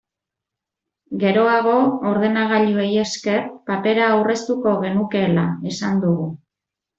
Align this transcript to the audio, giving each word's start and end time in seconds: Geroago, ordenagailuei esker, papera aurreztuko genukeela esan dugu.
Geroago, 1.23 1.73
ordenagailuei 2.11 2.87
esker, 3.03 3.43
papera 3.71 4.09
aurreztuko 4.15 4.75
genukeela 4.87 5.45
esan 5.75 6.03
dugu. 6.09 6.27